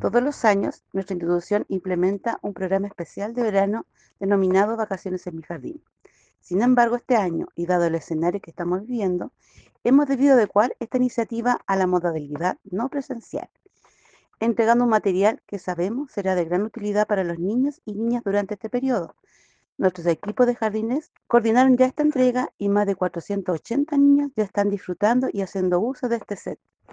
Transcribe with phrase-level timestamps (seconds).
[0.00, 3.84] Todos los años, nuestra institución implementa un programa especial de verano
[4.18, 5.84] denominado Vacaciones en mi jardín.
[6.40, 9.30] Sin embargo, este año, y dado el escenario que estamos viviendo,
[9.84, 13.50] hemos debido adecuar esta iniciativa a la modalidad no presencial,
[14.38, 18.54] entregando un material que sabemos será de gran utilidad para los niños y niñas durante
[18.54, 19.16] este periodo.
[19.76, 24.70] Nuestros equipos de jardines coordinaron ya esta entrega y más de 480 niños ya están
[24.70, 26.58] disfrutando y haciendo uso de este set.